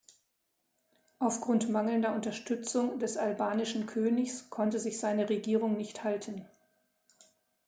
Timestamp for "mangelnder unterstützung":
1.69-2.97